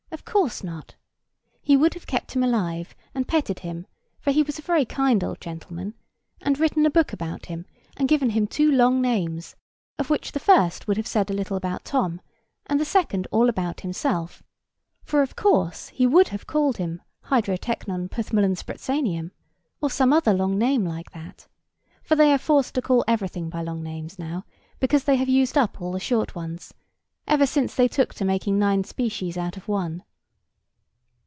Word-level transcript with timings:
Of 0.13 0.25
course 0.25 0.63
not. 0.63 0.95
He 1.61 1.77
would 1.77 1.93
have 1.93 2.05
kept 2.05 2.33
him 2.35 2.43
alive, 2.43 2.95
and 3.15 3.27
petted 3.27 3.59
him 3.59 3.87
(for 4.19 4.31
he 4.31 4.43
was 4.43 4.59
a 4.59 4.61
very 4.61 4.85
kind 4.85 5.23
old 5.23 5.39
gentleman), 5.39 5.93
and 6.41 6.59
written 6.59 6.85
a 6.85 6.89
book 6.91 7.11
about 7.13 7.45
him, 7.47 7.65
and 7.97 8.07
given 8.09 8.31
him 8.31 8.45
two 8.45 8.69
long 8.71 9.01
names, 9.01 9.55
of 9.97 10.09
which 10.09 10.33
the 10.33 10.39
first 10.39 10.87
would 10.87 10.97
have 10.97 11.07
said 11.07 11.29
a 11.31 11.33
little 11.33 11.55
about 11.57 11.85
Tom, 11.85 12.19
and 12.65 12.79
the 12.79 12.85
second 12.85 13.27
all 13.31 13.49
about 13.49 13.81
himself; 13.81 14.43
for 15.01 15.21
of 15.21 15.35
course 15.35 15.87
he 15.89 16.05
would 16.05 16.27
have 16.29 16.47
called 16.47 16.77
him 16.77 17.01
Hydrotecnon 17.25 18.09
Ptthmllnsprtsianum, 18.09 19.31
or 19.81 19.89
some 19.89 20.13
other 20.13 20.33
long 20.33 20.57
name 20.57 20.85
like 20.85 21.11
that; 21.11 21.47
for 22.03 22.15
they 22.15 22.31
are 22.33 22.37
forced 22.37 22.75
to 22.75 22.81
call 22.81 23.03
everything 23.07 23.49
by 23.49 23.61
long 23.61 23.81
names 23.81 24.19
now, 24.19 24.45
because 24.79 25.05
they 25.05 25.15
have 25.15 25.29
used 25.29 25.57
up 25.57 25.81
all 25.81 25.93
the 25.93 25.99
short 25.99 26.35
ones, 26.35 26.73
ever 27.27 27.45
since 27.45 27.75
they 27.75 27.87
took 27.87 28.13
to 28.13 28.23
making 28.25 28.57
nine 28.57 28.83
species 28.83 29.37
out 29.37 29.55
of 29.57 29.67
one. 29.67 30.03